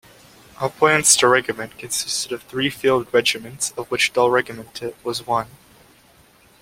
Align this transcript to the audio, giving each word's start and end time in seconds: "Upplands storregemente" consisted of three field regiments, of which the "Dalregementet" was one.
"Upplands 0.59 1.15
storregemente" 1.15 1.77
consisted 1.77 2.31
of 2.31 2.41
three 2.41 2.71
field 2.71 3.07
regiments, 3.13 3.71
of 3.77 3.85
which 3.91 4.11
the 4.13 4.21
"Dalregementet" 4.21 4.95
was 5.03 5.27
one. 5.27 5.49